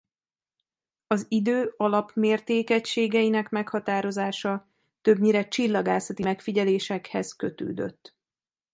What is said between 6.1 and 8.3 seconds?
megfigyelésekhez kötődött.